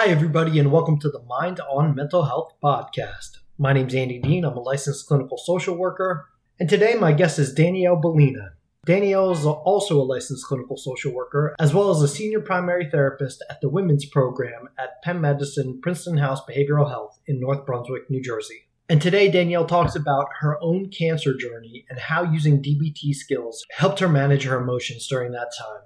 [0.00, 3.38] Hi, everybody, and welcome to the Mind on Mental Health podcast.
[3.58, 4.44] My name's Andy Dean.
[4.44, 6.28] I'm a licensed clinical social worker,
[6.60, 8.50] and today my guest is Danielle Bellina.
[8.86, 13.44] Danielle is also a licensed clinical social worker, as well as a senior primary therapist
[13.50, 18.22] at the women's program at Penn Medicine Princeton House Behavioral Health in North Brunswick, New
[18.22, 18.68] Jersey.
[18.88, 23.98] And today, Danielle talks about her own cancer journey and how using DBT skills helped
[23.98, 25.82] her manage her emotions during that time.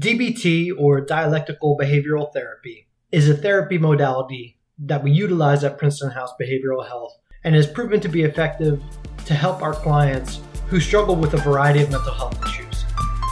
[0.00, 2.85] DBT, or dialectical behavioral therapy,
[3.16, 7.98] is a therapy modality that we utilize at Princeton House Behavioral Health and has proven
[8.00, 8.82] to be effective
[9.24, 12.84] to help our clients who struggle with a variety of mental health issues.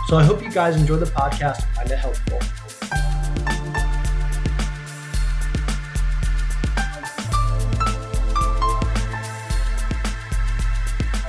[0.08, 2.38] So I hope you guys enjoy the podcast and find it helpful.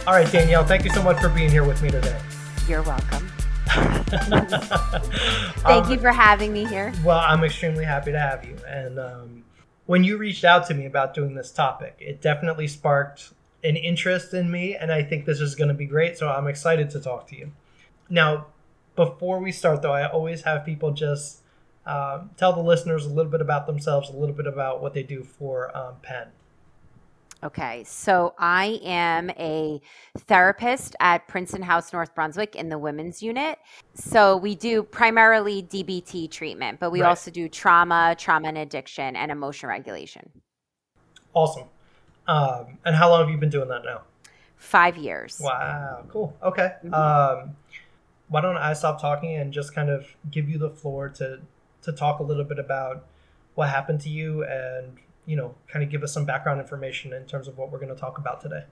[0.08, 2.18] All right, Danielle, thank you so much for being here with me today.
[2.70, 3.30] You're welcome.
[5.66, 6.94] Thank um, you for having me here.
[7.04, 8.58] Well, I'm extremely happy to have you.
[8.68, 9.44] And um,
[9.86, 14.34] when you reached out to me about doing this topic, it definitely sparked an interest
[14.34, 14.76] in me.
[14.76, 16.18] And I think this is going to be great.
[16.18, 17.52] So I'm excited to talk to you.
[18.10, 18.48] Now,
[18.96, 21.42] before we start, though, I always have people just
[21.86, 25.04] uh, tell the listeners a little bit about themselves, a little bit about what they
[25.04, 26.28] do for um, Penn.
[27.46, 29.80] Okay, so I am a
[30.18, 33.60] therapist at Princeton House North Brunswick in the women's unit.
[33.94, 37.10] So we do primarily DBT treatment, but we right.
[37.10, 40.28] also do trauma, trauma and addiction, and emotion regulation.
[41.36, 41.68] Awesome.
[42.28, 44.02] Um, and how long have you been doing that now?
[44.58, 45.40] Five years.
[45.40, 46.36] Wow, cool.
[46.42, 46.74] Okay.
[46.84, 46.94] Mm-hmm.
[46.96, 47.56] Um,
[48.28, 51.42] why don't I stop talking and just kind of give you the floor to
[51.84, 53.06] to talk a little bit about
[53.54, 57.26] what happened to you and you know, kind of give us some background information in
[57.26, 58.64] terms of what we're going to talk about today.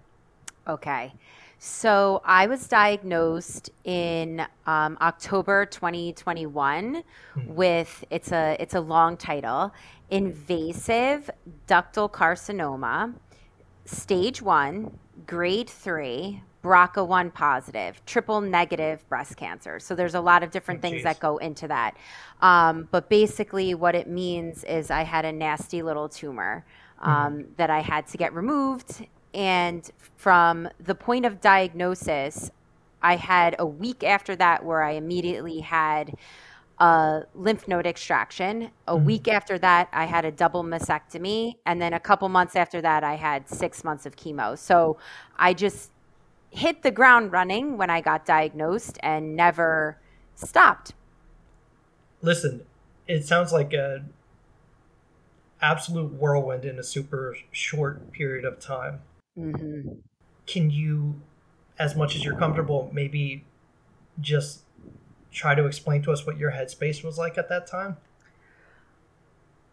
[0.67, 1.13] Okay.
[1.59, 7.53] So I was diagnosed in um, October 2021 hmm.
[7.53, 9.73] with it's a it's a long title,
[10.09, 11.29] invasive
[11.67, 13.13] ductal carcinoma,
[13.85, 19.79] stage one, grade three, BRCA1 positive, triple negative breast cancer.
[19.79, 21.97] So there's a lot of different oh, things that go into that.
[22.41, 26.65] Um, but basically, what it means is I had a nasty little tumor
[27.01, 27.41] um, mm-hmm.
[27.57, 29.05] that I had to get removed.
[29.33, 32.51] And from the point of diagnosis,
[33.01, 36.15] I had a week after that where I immediately had
[36.79, 38.71] a lymph node extraction.
[38.87, 39.05] A mm-hmm.
[39.05, 41.55] week after that, I had a double mastectomy.
[41.65, 44.57] And then a couple months after that, I had six months of chemo.
[44.57, 44.97] So
[45.37, 45.91] I just
[46.53, 49.97] hit the ground running when I got diagnosed and never
[50.35, 50.93] stopped.
[52.21, 52.61] Listen,
[53.07, 54.05] it sounds like a
[55.61, 59.01] absolute whirlwind in a super short period of time.
[59.37, 59.93] Mm-hmm.
[60.45, 61.21] Can you,
[61.79, 63.45] as much as you're comfortable, maybe
[64.21, 64.61] just
[65.31, 67.97] try to explain to us what your headspace was like at that time?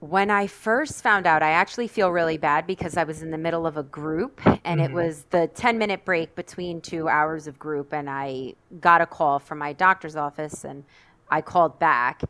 [0.00, 3.38] When I first found out, I actually feel really bad because I was in the
[3.38, 4.80] middle of a group and mm-hmm.
[4.80, 7.92] it was the 10 minute break between two hours of group.
[7.92, 10.84] And I got a call from my doctor's office and
[11.30, 12.22] I called back.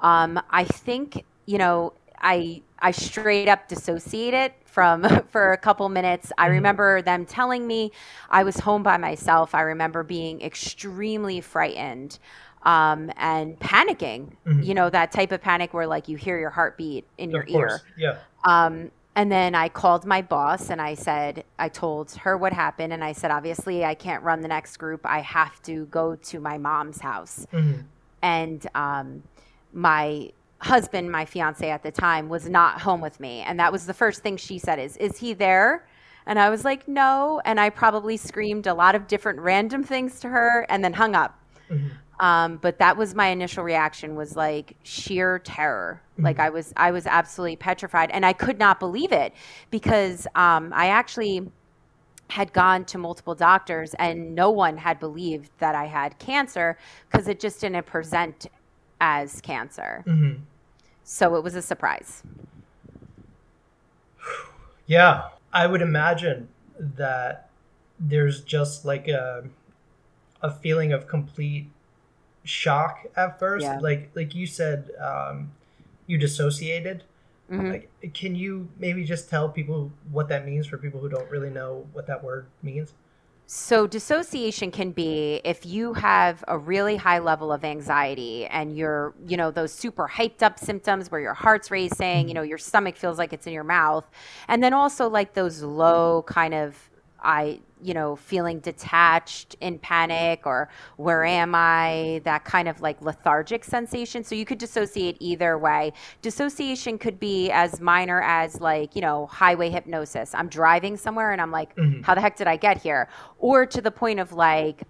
[0.00, 6.30] Um, I think, you know, I, I straight up dissociated from for a couple minutes.
[6.36, 6.54] I mm-hmm.
[6.56, 7.90] remember them telling me
[8.28, 9.54] I was home by myself.
[9.54, 12.18] I remember being extremely frightened
[12.64, 14.32] um, and panicking.
[14.46, 14.62] Mm-hmm.
[14.62, 17.44] You know that type of panic where like you hear your heartbeat in of your
[17.44, 17.72] course.
[17.72, 17.80] ear.
[17.96, 18.18] Yeah.
[18.44, 22.92] Um, and then I called my boss and I said, I told her what happened.
[22.92, 25.02] And I said, obviously, I can't run the next group.
[25.04, 27.46] I have to go to my mom's house.
[27.52, 27.82] Mm-hmm.
[28.22, 29.22] And um,
[29.72, 33.42] my husband, my fiance at the time, was not home with me.
[33.42, 35.86] And that was the first thing she said is, is he there?
[36.26, 37.40] And I was like, no.
[37.44, 41.14] And I probably screamed a lot of different random things to her and then hung
[41.14, 41.38] up.
[41.70, 41.88] Mm-hmm.
[42.24, 46.00] Um, but that was my initial reaction was like sheer terror.
[46.14, 46.24] Mm-hmm.
[46.24, 49.34] Like I was, I was absolutely petrified, and I could not believe it
[49.70, 51.46] because um, I actually
[52.30, 56.78] had gone to multiple doctors, and no one had believed that I had cancer
[57.10, 58.46] because it just didn't present
[59.02, 60.02] as cancer.
[60.06, 60.40] Mm-hmm.
[61.02, 62.22] So it was a surprise.
[64.86, 66.48] Yeah, I would imagine
[66.78, 67.50] that
[68.00, 69.44] there's just like a
[70.40, 71.68] a feeling of complete
[72.44, 73.64] shock at first.
[73.64, 73.78] Yeah.
[73.80, 75.52] Like like you said, um,
[76.06, 77.04] you dissociated.
[77.50, 77.70] Mm-hmm.
[77.70, 81.50] Like, can you maybe just tell people what that means for people who don't really
[81.50, 82.94] know what that word means?
[83.46, 89.12] So, dissociation can be if you have a really high level of anxiety and you're,
[89.26, 92.96] you know, those super hyped up symptoms where your heart's racing, you know, your stomach
[92.96, 94.08] feels like it's in your mouth.
[94.48, 96.90] And then also like those low kind of
[97.22, 103.00] I you know, feeling detached in panic or where am I, that kind of like
[103.02, 104.24] lethargic sensation.
[104.24, 105.92] So you could dissociate either way.
[106.22, 110.34] Dissociation could be as minor as like, you know, highway hypnosis.
[110.34, 112.00] I'm driving somewhere and I'm like, mm-hmm.
[112.00, 113.08] how the heck did I get here?
[113.38, 114.84] Or to the point of like,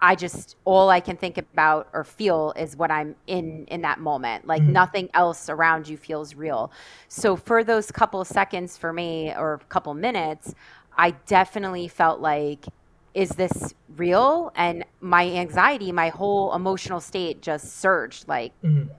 [0.00, 3.98] I just all I can think about or feel is what I'm in in that
[3.98, 4.46] moment.
[4.46, 4.72] Like mm-hmm.
[4.72, 6.70] nothing else around you feels real.
[7.08, 10.54] So for those couple seconds for me or couple minutes,
[10.96, 12.66] I definitely felt like,
[13.14, 14.52] is this real?
[14.54, 18.92] And my anxiety, my whole emotional state just surged like mm-hmm.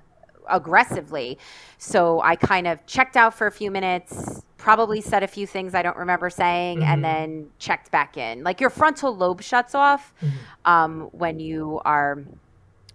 [0.49, 1.38] aggressively.
[1.77, 5.75] So I kind of checked out for a few minutes, probably said a few things
[5.75, 6.89] I don't remember saying, mm-hmm.
[6.89, 8.44] and then checked back in.
[8.44, 10.38] Like your frontal lobe shuts off mm-hmm.
[10.65, 12.23] um, when you are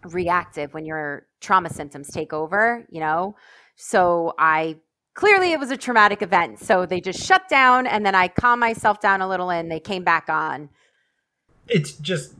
[0.04, 3.36] reactive, when your trauma symptoms take over, you know?
[3.76, 4.76] So I
[5.14, 6.58] clearly it was a traumatic event.
[6.58, 9.80] So they just shut down and then I calmed myself down a little and they
[9.80, 10.70] came back on.
[11.68, 12.34] It's just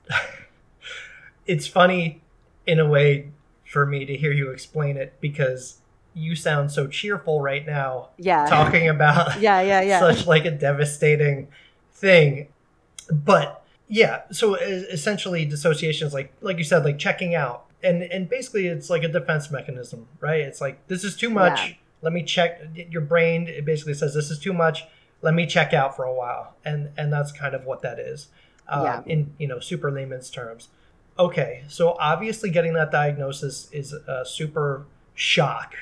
[1.46, 2.22] it's funny
[2.66, 3.30] in a way
[3.64, 5.78] for me to hear you explain it because
[6.14, 8.10] you sound so cheerful right now.
[8.18, 8.46] Yeah.
[8.46, 10.00] Talking about yeah, yeah, yeah.
[10.00, 11.48] such like a devastating
[11.92, 12.48] thing.
[13.10, 17.66] But yeah, so essentially dissociation is like like you said like checking out.
[17.84, 20.40] And and basically it's like a defense mechanism, right?
[20.40, 21.70] It's like this is too much.
[21.70, 24.84] Yeah let me check your brain it basically says this is too much
[25.22, 26.54] let me check out for a while.
[26.64, 28.28] And and that's kind of what that is
[28.68, 29.12] uh, yeah.
[29.12, 30.68] in you know super layman's terms.
[31.18, 34.84] Okay so obviously getting that diagnosis is a super
[35.14, 35.74] shock.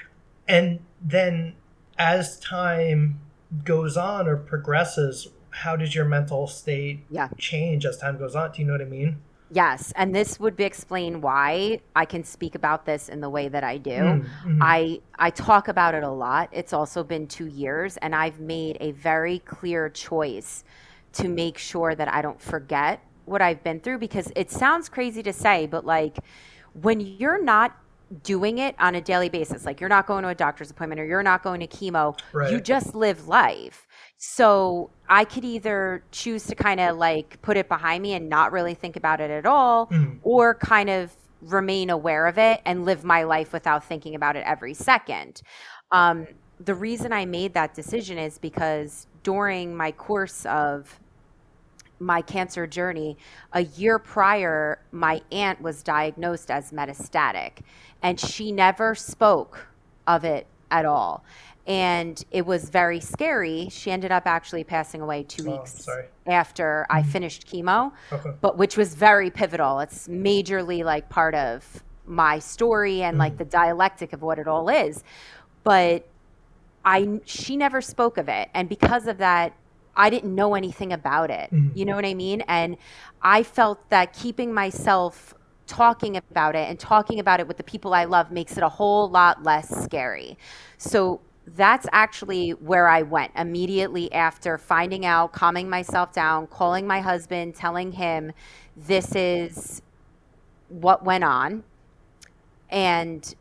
[0.46, 1.56] And then
[1.99, 3.20] as time
[3.64, 7.28] goes on or progresses how does your mental state yeah.
[7.38, 8.52] change as time goes on?
[8.52, 9.20] Do you know what i mean
[9.52, 13.49] Yes, and this would be explain why I can speak about this in the way
[13.49, 13.91] that I do.
[13.91, 14.58] Mm-hmm.
[14.62, 16.49] I I talk about it a lot.
[16.52, 20.62] It's also been 2 years and I've made a very clear choice
[21.14, 25.23] to make sure that I don't forget what I've been through because it sounds crazy
[25.25, 26.19] to say, but like
[26.81, 27.76] when you're not
[28.23, 31.05] doing it on a daily basis, like you're not going to a doctor's appointment or
[31.05, 32.53] you're not going to chemo, right.
[32.53, 33.87] you just live life.
[34.22, 38.52] So I could either choose to kind of like put it behind me and not
[38.52, 40.19] really think about it at all, mm.
[40.22, 44.44] or kind of remain aware of it and live my life without thinking about it
[44.44, 45.40] every second.
[45.90, 46.26] Um,
[46.62, 51.00] the reason I made that decision is because during my course of
[51.99, 53.17] my cancer journey,
[53.55, 57.61] a year prior, my aunt was diagnosed as metastatic,
[58.02, 59.69] and she never spoke
[60.06, 61.25] of it at all
[61.70, 63.69] and it was very scary.
[63.70, 65.87] She ended up actually passing away two oh, weeks
[66.26, 67.11] after I mm-hmm.
[67.12, 68.32] finished chemo, okay.
[68.40, 69.78] but which was very pivotal.
[69.78, 73.20] It's majorly like part of my story and mm-hmm.
[73.20, 75.05] like the dialectic of what it all is.
[75.62, 76.08] But
[76.84, 79.52] I she never spoke of it, and because of that,
[79.96, 81.52] I didn't know anything about it.
[81.52, 81.78] Mm-hmm.
[81.78, 82.40] You know what I mean?
[82.49, 82.78] And
[83.22, 85.34] I felt that keeping myself
[85.69, 88.69] talking about it and talking about it with the people I love makes it a
[88.69, 90.37] whole lot less scary.
[90.78, 97.01] So that's actually where I went immediately after finding out, calming myself down, calling my
[97.01, 98.33] husband, telling him
[98.77, 99.83] this is
[100.69, 101.65] what went on.
[102.71, 103.35] And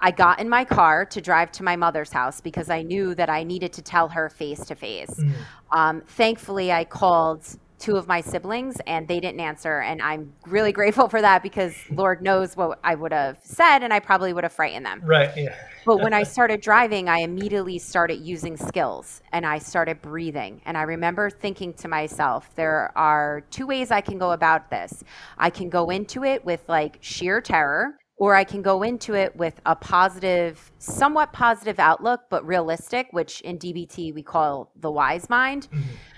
[0.00, 3.28] I got in my car to drive to my mother's house because I knew that
[3.28, 5.10] I needed to tell her face to face.
[5.10, 5.32] Mm.
[5.72, 7.44] Um, thankfully, I called
[7.80, 9.80] two of my siblings and they didn't answer.
[9.80, 13.92] And I'm really grateful for that because Lord knows what I would have said and
[13.92, 15.00] I probably would have frightened them.
[15.04, 15.30] Right.
[15.36, 15.56] Yeah.
[15.86, 20.60] but when I started driving, I immediately started using skills and I started breathing.
[20.66, 25.02] And I remember thinking to myself, there are two ways I can go about this.
[25.38, 29.34] I can go into it with like sheer terror or I can go into it
[29.34, 35.30] with a positive, somewhat positive outlook, but realistic, which in DBT we call the wise
[35.30, 35.68] mind.
[35.72, 36.09] Mm-hmm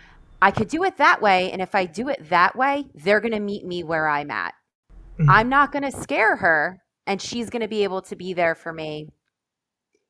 [0.43, 1.53] I could do it that way.
[1.53, 4.55] And if I do it that way, they're going to meet me where I'm at.
[5.19, 5.31] Mm-hmm.
[5.31, 8.57] I'm not going to scare her, and she's going to be able to be there
[8.57, 9.09] for me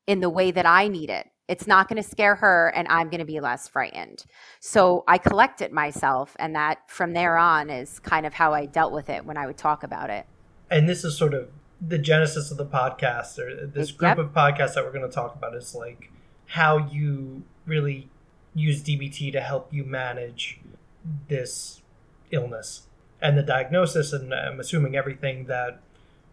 [0.06, 1.26] in the way that I need it.
[1.48, 4.24] It's not going to scare her, and I'm going to be less frightened.
[4.58, 8.92] So I collected myself, and that from there on is kind of how I dealt
[8.92, 10.24] with it when I would talk about it.
[10.70, 14.18] And this is sort of the genesis of the podcast, or this group yep.
[14.18, 16.10] of podcasts that we're going to talk about is like
[16.46, 18.08] how you really
[18.54, 20.60] use DBT to help you manage
[21.28, 21.82] this
[22.30, 22.82] illness
[23.20, 25.80] and the diagnosis, and I'm assuming everything that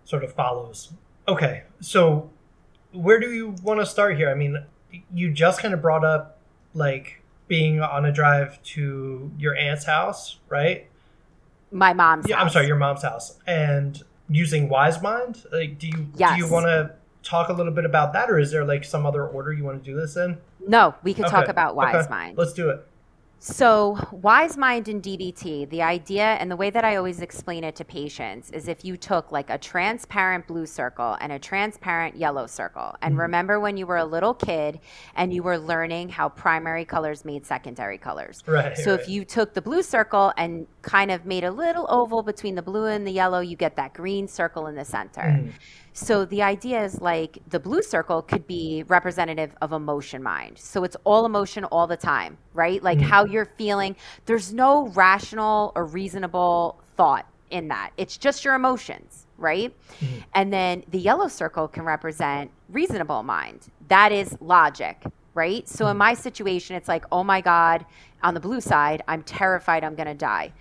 [0.03, 0.91] sort of follows.
[1.27, 2.29] Okay, so
[2.91, 4.29] where do you want to start here?
[4.29, 4.63] I mean,
[5.13, 6.39] you just kind of brought up
[6.73, 10.87] like being on a drive to your aunt's house, right?
[11.71, 12.45] My mom's yeah, house.
[12.45, 13.37] I'm sorry, your mom's house.
[13.45, 15.43] And using Wise Mind?
[15.51, 16.31] Like do you yes.
[16.31, 16.95] do you want to
[17.29, 19.83] talk a little bit about that or is there like some other order you want
[19.83, 20.37] to do this in?
[20.67, 21.35] No, we could okay.
[21.35, 22.09] talk about Wise okay.
[22.09, 22.37] Mind.
[22.37, 22.85] Let's do it.
[23.41, 27.73] So, wise mind in DBT, the idea and the way that I always explain it
[27.77, 32.47] to patients is if you took like a transparent blue circle and a transparent yellow
[32.47, 32.97] circle.
[33.01, 33.21] And mm-hmm.
[33.21, 34.81] remember when you were a little kid
[35.15, 38.43] and you were learning how primary colors made secondary colors.
[38.45, 38.77] Right.
[38.77, 38.99] So, right.
[38.99, 42.61] if you took the blue circle and kind of made a little oval between the
[42.61, 45.21] blue and the yellow, you get that green circle in the center.
[45.21, 45.51] Mm-hmm.
[45.99, 50.57] So the idea is like the blue circle could be representative of emotion mind.
[50.57, 52.81] So it's all emotion all the time, right?
[52.81, 53.09] Like mm-hmm.
[53.09, 53.97] how you're feeling.
[54.25, 57.91] There's no rational or reasonable thought in that.
[57.97, 59.75] It's just your emotions, right?
[59.99, 60.19] Mm-hmm.
[60.35, 63.67] And then the yellow circle can represent reasonable mind.
[63.89, 65.03] That is logic,
[65.33, 65.67] right?
[65.67, 67.85] So in my situation, it's like, oh my God,
[68.23, 70.53] on the blue side, I'm terrified I'm going to die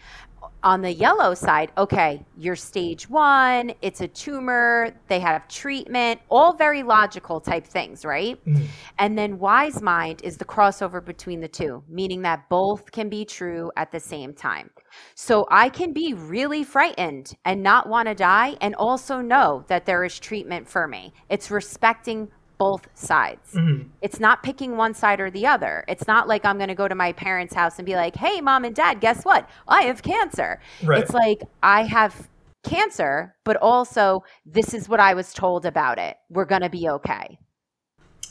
[0.63, 6.53] on the yellow side, okay, you're stage one, it's a tumor, they have treatment, all
[6.53, 8.45] very logical type things, right?
[8.45, 8.65] Mm-hmm.
[8.99, 13.25] And then wise mind is the crossover between the two, meaning that both can be
[13.25, 14.71] true at the same time.
[15.15, 19.87] So I can be really frightened and not want to die, and also know that
[19.87, 21.13] there is treatment for me.
[21.29, 23.53] It's respecting both sides.
[23.55, 23.89] Mm-hmm.
[24.03, 25.85] It's not picking one side or the other.
[25.89, 28.41] It's not like I'm going to go to my parents' house and be like, "Hey,
[28.41, 29.49] mom and dad, guess what?
[29.67, 31.03] I have cancer." Right.
[31.03, 32.29] It's like I have
[32.65, 36.17] cancer, but also this is what I was told about it.
[36.29, 37.39] We're going to be okay.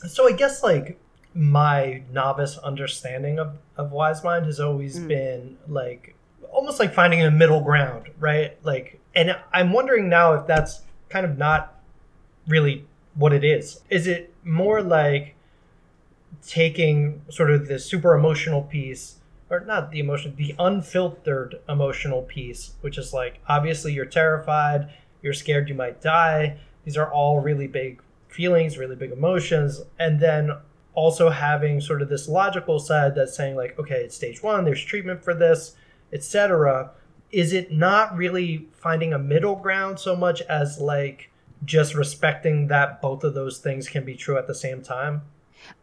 [0.06, 1.00] So I guess like
[1.34, 5.08] my novice understanding of, of wise mind has always mm.
[5.08, 6.14] been like
[6.52, 8.56] almost like finding a middle ground, right?
[8.64, 11.74] Like and I'm wondering now if that's kind of not
[12.46, 13.80] really what it is.
[13.90, 15.34] Is it more like
[16.46, 19.16] taking sort of the super emotional piece,
[19.50, 24.90] or not the emotion, the unfiltered emotional piece, which is like obviously you're terrified,
[25.22, 26.58] you're scared you might die.
[26.84, 29.82] These are all really big feelings, really big emotions.
[29.98, 30.52] And then
[30.94, 34.84] also having sort of this logical side that's saying like, okay, it's stage one, there's
[34.84, 35.74] treatment for this,
[36.12, 36.90] etc.
[37.30, 41.30] Is it not really finding a middle ground so much as like
[41.64, 45.22] just respecting that both of those things can be true at the same time?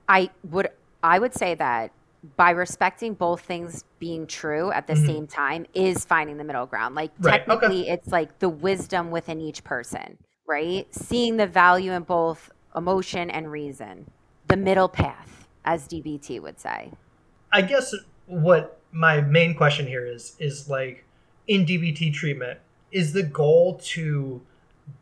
[0.08, 0.70] I would
[1.03, 1.91] I would say that
[2.38, 5.05] by respecting both things being true at the mm-hmm.
[5.05, 6.96] same time is finding the middle ground.
[6.96, 7.46] Like right.
[7.46, 7.91] technically okay.
[7.91, 10.17] it's like the wisdom within each person,
[10.48, 10.88] right?
[10.94, 14.10] Seeing the value in both emotion and reason.
[14.48, 16.91] The middle path, as DBT would say.
[17.51, 17.94] I guess
[18.25, 21.05] what my main question here is is like
[21.48, 22.60] in DBT treatment,
[22.91, 24.41] is the goal to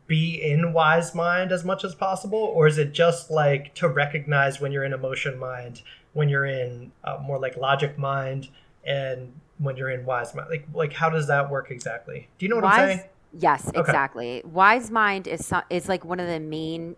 [0.06, 4.60] be in wise mind as much as possible or is it just like to recognize
[4.60, 8.48] when you're in emotion mind when you're in uh, more like logic mind
[8.86, 10.48] and when you're in wise mind?
[10.50, 12.28] Like like how does that work exactly?
[12.38, 13.08] Do you know what wise, i'm saying?
[13.38, 13.80] Yes okay.
[13.80, 14.42] exactly.
[14.44, 16.96] Wise mind is is like one of the main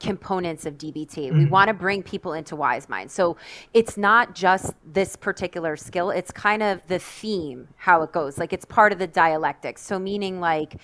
[0.00, 1.28] components of DBT.
[1.28, 1.38] Mm-hmm.
[1.38, 3.10] We want to bring people into Wise Mind.
[3.10, 3.36] So
[3.72, 8.38] it's not just this particular skill, it's kind of the theme, how it goes.
[8.38, 9.78] Like it's part of the dialectic.
[9.78, 10.76] So, meaning like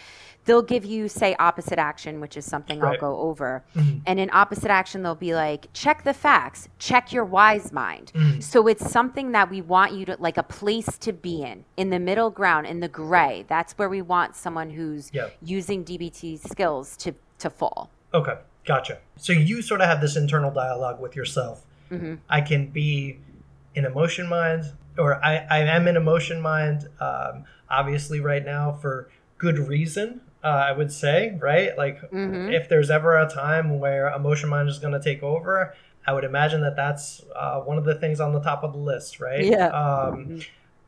[0.45, 2.95] they'll give you, say, opposite action, which is something right.
[2.95, 3.65] I'll go over.
[3.77, 3.99] Mm-hmm.
[4.07, 8.13] And in opposite action, they'll be like, check the facts, check your Wise Mind.
[8.15, 8.41] Mm-hmm.
[8.41, 11.91] So it's something that we want you to, like a place to be in, in
[11.91, 13.45] the middle ground, in the gray.
[13.49, 15.37] That's where we want someone who's yep.
[15.43, 17.91] using DBT skills to, to fall.
[18.15, 18.35] Okay.
[18.71, 18.99] Gotcha.
[19.17, 21.67] So you sort of have this internal dialogue with yourself.
[21.91, 22.15] Mm-hmm.
[22.29, 23.19] I can be
[23.75, 24.63] in emotion mind,
[24.97, 30.21] or I, I am in emotion mind, um, obviously, right now for good reason.
[30.45, 31.77] Uh, I would say, right?
[31.77, 32.53] Like, mm-hmm.
[32.53, 35.75] if there's ever a time where emotion mind is going to take over,
[36.07, 38.79] I would imagine that that's uh, one of the things on the top of the
[38.79, 39.45] list, right?
[39.45, 39.67] Yeah.
[39.67, 40.39] Um, mm-hmm.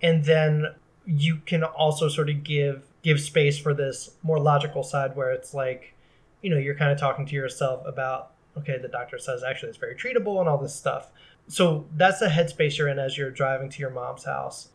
[0.02, 0.66] And then
[1.04, 5.52] you can also sort of give give space for this more logical side where it's
[5.52, 5.94] like
[6.42, 9.78] you know you're kind of talking to yourself about okay the doctor says actually it's
[9.78, 11.10] very treatable and all this stuff.
[11.48, 14.68] So that's the headspace you're in as you're driving to your mom's house.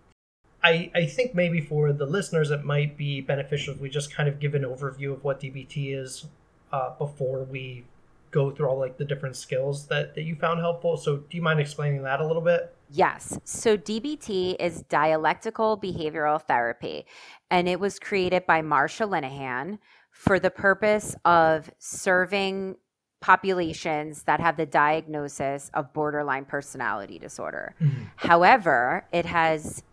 [0.64, 4.28] I, I think maybe for the listeners it might be beneficial if we just kind
[4.28, 6.26] of give an overview of what dbt is
[6.74, 7.86] uh, before we
[8.32, 10.98] go through all like the different skills that, that you found helpful.
[10.98, 12.76] So do you mind explaining that a little bit?
[12.90, 13.38] Yes.
[13.44, 17.06] So DBT is dialectical behavioral therapy,
[17.50, 19.80] and it was created by Marsha Linehan,
[20.18, 22.76] for the purpose of serving
[23.22, 27.76] populations that have the diagnosis of borderline personality disorder.
[27.80, 28.04] Mm-hmm.
[28.16, 29.84] However, it has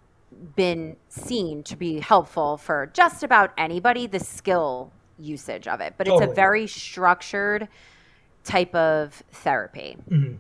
[0.57, 6.07] been seen to be helpful for just about anybody, the skill usage of it, but
[6.07, 6.25] totally.
[6.25, 7.69] it's a very structured
[8.45, 9.99] type of therapy.
[10.11, 10.37] Mm-hmm.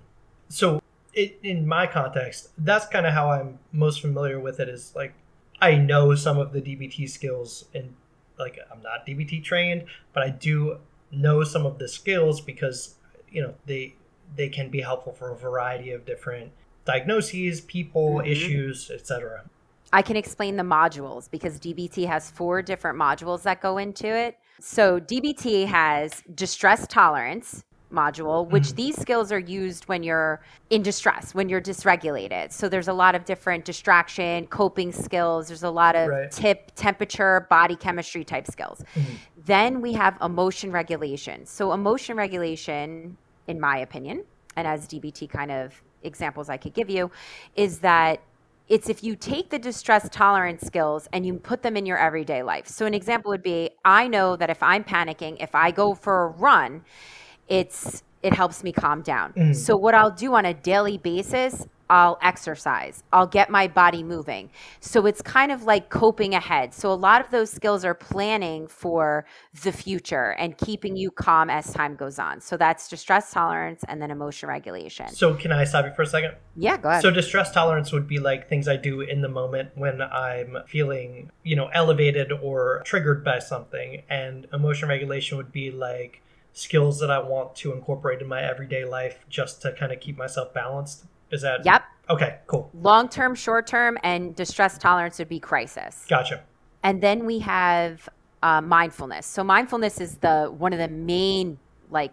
[0.48, 0.80] So,
[1.12, 5.12] it, in my context, that's kind of how I'm most familiar with it is like
[5.60, 7.94] I know some of the DBT skills and
[8.38, 10.78] like I'm not DBT trained, but I do
[11.10, 12.96] know some of the skills because
[13.30, 13.94] you know they
[14.36, 16.50] they can be helpful for a variety of different
[16.84, 18.26] diagnoses, people, Mhm.
[18.30, 19.44] issues, etc.
[19.92, 24.36] I can explain the modules because DBT has four different modules that go into it.
[24.60, 27.62] So DBT has distress tolerance
[27.94, 28.76] module, which Mhm.
[28.76, 32.52] these skills are used when you're in distress, when you're dysregulated.
[32.52, 35.48] So there's a lot of different distraction, coping skills.
[35.48, 36.30] There's a lot of Right.
[36.30, 38.82] tip, temperature, body chemistry type skills.
[38.94, 39.04] Mhm.
[39.46, 41.46] Then we have emotion regulation.
[41.46, 44.24] So emotion regulation, in my opinion,
[44.56, 47.10] and as DBT kind of examples I could give you,
[47.56, 48.20] is that
[48.66, 52.42] it's if you take the distress tolerance skills and you put them in your everyday
[52.42, 52.66] life.
[52.66, 56.24] So an example would be I know that if I'm panicking, if I go for
[56.24, 56.82] a run,
[57.48, 59.34] it's it helps me calm down.
[59.34, 59.54] Mm.
[59.54, 63.02] So what I'll do on a daily basis, I'll exercise.
[63.12, 64.48] I'll get my body moving.
[64.80, 66.72] So it's kind of like coping ahead.
[66.72, 69.26] So a lot of those skills are planning for
[69.62, 72.40] the future and keeping you calm as time goes on.
[72.40, 75.08] So that's distress tolerance and then emotion regulation.
[75.08, 76.34] So can I stop you for a second?
[76.56, 77.02] yeah, go ahead.
[77.02, 81.30] So distress tolerance would be like things I do in the moment when I'm feeling,
[81.42, 86.22] you know, elevated or triggered by something, and emotion regulation would be like
[86.54, 90.16] skills that I want to incorporate in my everyday life just to kind of keep
[90.16, 91.04] myself balanced.
[91.30, 91.82] Is that yep.
[92.08, 92.70] Okay, cool.
[92.74, 96.06] Long term, short term, and distress tolerance would be crisis.
[96.08, 96.42] Gotcha.
[96.82, 98.08] And then we have
[98.42, 99.26] uh, mindfulness.
[99.26, 101.58] So mindfulness is the one of the main
[101.90, 102.12] like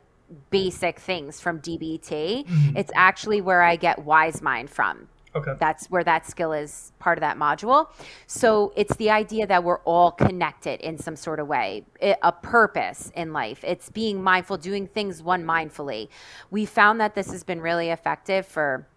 [0.50, 2.46] basic things from DBT.
[2.48, 2.78] Mhm.
[2.78, 5.08] It's actually where I get wise mind from.
[5.34, 5.54] Okay.
[5.60, 7.88] That's where that skill is part of that module.
[8.28, 13.12] So it's the idea that we're all connected in some sort of way, a purpose
[13.16, 13.64] in life.
[13.64, 16.10] It's being mindful, doing things one mindfully.
[16.50, 18.88] We found that this has been really effective for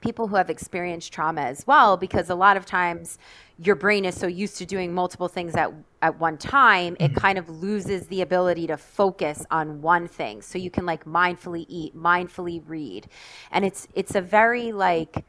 [0.00, 3.18] people who have experienced trauma as well because a lot of times
[3.58, 7.18] your brain is so used to doing multiple things at at one time it mm-hmm.
[7.18, 11.64] kind of loses the ability to focus on one thing so you can like mindfully
[11.68, 13.08] eat mindfully read
[13.52, 15.24] and it's it's a very like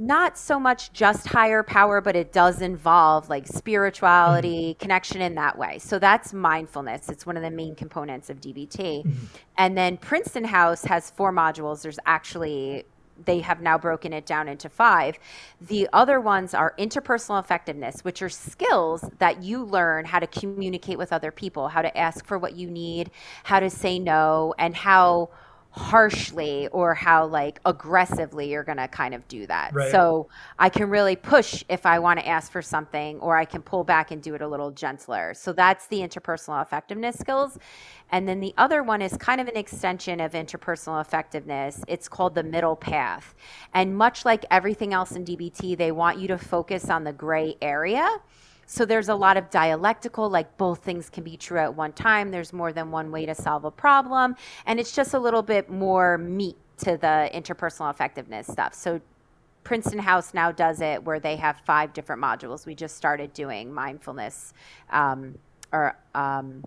[0.00, 4.80] not so much just higher power, but it does involve like spirituality, mm-hmm.
[4.80, 5.78] connection in that way.
[5.78, 7.10] So that's mindfulness.
[7.10, 9.04] It's one of the main components of DBT.
[9.04, 9.10] Mm-hmm.
[9.58, 11.82] And then Princeton House has four modules.
[11.82, 12.84] There's actually,
[13.26, 15.18] they have now broken it down into five.
[15.60, 20.96] The other ones are interpersonal effectiveness, which are skills that you learn how to communicate
[20.96, 23.10] with other people, how to ask for what you need,
[23.44, 25.28] how to say no, and how
[25.72, 29.72] harshly or how like aggressively you're going to kind of do that.
[29.72, 29.90] Right.
[29.90, 30.28] So
[30.58, 33.84] I can really push if I want to ask for something or I can pull
[33.84, 35.32] back and do it a little gentler.
[35.34, 37.58] So that's the interpersonal effectiveness skills.
[38.10, 41.84] And then the other one is kind of an extension of interpersonal effectiveness.
[41.86, 43.34] It's called the middle path.
[43.72, 47.56] And much like everything else in DBT, they want you to focus on the gray
[47.62, 48.08] area.
[48.70, 52.30] So there's a lot of dialectical, like both things can be true at one time.
[52.30, 54.36] There's more than one way to solve a problem.
[54.64, 58.74] And it's just a little bit more meat to the interpersonal effectiveness stuff.
[58.74, 59.00] So
[59.64, 62.64] Princeton House now does it where they have five different modules.
[62.64, 64.54] We just started doing mindfulness
[64.90, 65.36] um,
[65.72, 66.64] or um,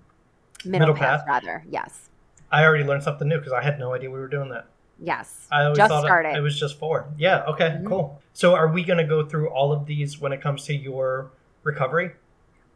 [0.65, 1.25] middle, Middle path, path?
[1.25, 1.63] rather.
[1.69, 2.09] Yes.
[2.51, 4.67] I already learned something new because I had no idea we were doing that.
[4.99, 5.47] Yes.
[5.49, 6.35] I always just thought it- started.
[6.35, 7.07] It, was just four.
[7.17, 7.45] Yeah.
[7.45, 7.77] Okay.
[7.79, 7.85] Mhm.
[7.85, 8.21] Cool.
[8.33, 11.31] So, are we going to go through all of these when it comes to your
[11.63, 12.11] recovery?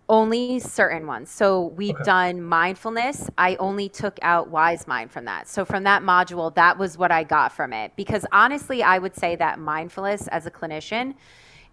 [0.10, 1.30] Only certain ones.
[1.30, 2.02] So we've Okay.
[2.02, 3.30] done mindfulness.
[3.38, 5.50] I only took out wise mind from that.
[5.50, 7.92] So from that module, that was what I got from it.
[7.98, 11.16] Because honestly, I would say that mindfulness as a clinician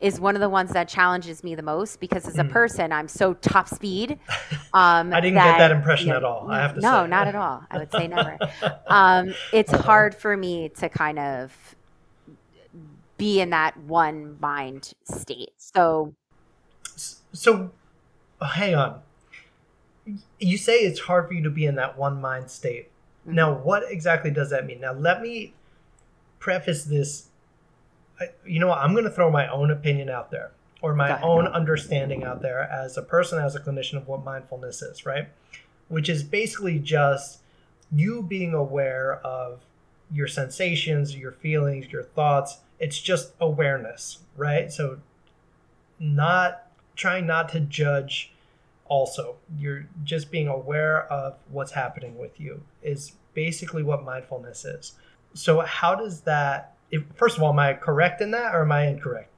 [0.00, 2.50] is one of the ones that challenges me the most because as a Mm.
[2.50, 4.18] person, I'm so top speed.
[4.72, 7.08] Um, I didn't get that impression at all, I have to no, say.
[7.08, 7.62] not at all.
[7.70, 8.40] I would say never.
[8.90, 11.76] um, it's hard for me to kind of
[13.16, 15.50] be in that one mind state.
[15.56, 16.14] So
[17.34, 17.70] So,
[18.40, 19.00] oh, hang on.
[20.38, 22.90] You say it's hard for you to be in that one mind state.
[23.26, 23.32] Mhm.
[23.34, 24.80] Now, what exactly does that mean?
[24.80, 25.54] Now, let me
[26.38, 27.28] preface this.
[28.20, 28.78] I- You know what?
[28.78, 32.60] I'm going to throw my own opinion out there or my own understanding out there
[32.62, 35.28] as a person, as a clinician of what mindfulness is, right?
[35.88, 37.40] Which is basically just
[37.90, 39.62] you being aware of
[40.12, 42.58] your sensations, your feelings, your thoughts.
[42.78, 44.70] It's just awareness, right?
[44.70, 44.98] So,
[45.98, 46.63] not
[46.96, 48.32] trying not to judge
[48.86, 54.92] also you're just being aware of what's happening with you is basically what mindfulness is
[55.32, 58.72] so how does that if, first of all am i correct in that or am
[58.72, 59.30] i incorrect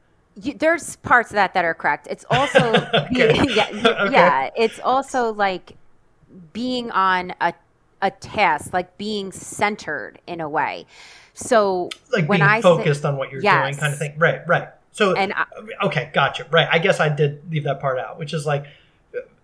[0.42, 2.08] you, there's parts of that that are correct.
[2.10, 2.60] It's also
[2.94, 3.40] Okay.
[3.54, 4.12] yeah, Okay.
[4.12, 5.76] yeah, it's also like
[6.52, 7.54] being on a
[8.02, 10.84] a task, like being centered in a way.
[11.32, 14.46] So like when being I say- focused on what you're doing kind of thing right
[14.46, 15.44] right so and I,
[15.84, 18.66] okay gotcha right i guess i did leave that part out which is like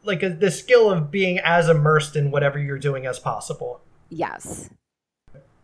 [0.04, 3.80] like a, the skill of being as immersed in whatever you're doing as possible
[4.12, 4.70] yes,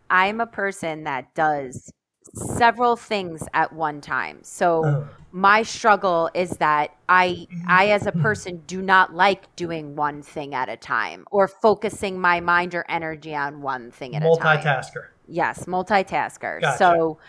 [0.09, 1.91] I'm a person that does
[2.33, 4.39] several things at one time.
[4.43, 5.03] So Uh.
[5.31, 7.65] my struggle is that I mm-hmm.
[7.67, 8.21] I as a mm-hmm.
[8.21, 12.85] person do not like doing one thing at a time or focusing my mind or
[12.89, 14.57] energy on one thing at a time.
[14.57, 15.05] Multitasker.
[15.27, 16.61] Yes, multitasker.
[16.61, 16.77] Gotcha.
[16.77, 17.19] So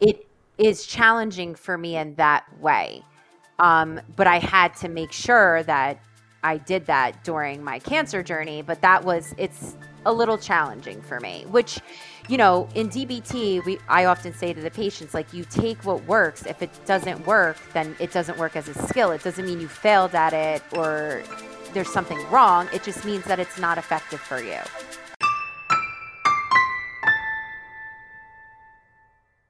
[0.00, 0.26] it
[0.60, 3.02] is challenging for me in that way.
[3.58, 6.00] Um, but I had to make sure that
[6.42, 8.62] I did that during my cancer journey.
[8.62, 11.80] But that was, it's a little challenging for me, which,
[12.28, 16.04] you know, in DBT, we, I often say to the patients, like, you take what
[16.04, 16.44] works.
[16.46, 19.10] If it doesn't work, then it doesn't work as a skill.
[19.12, 21.22] It doesn't mean you failed at it or
[21.72, 22.68] there's something wrong.
[22.72, 24.58] It just means that it's not effective for you.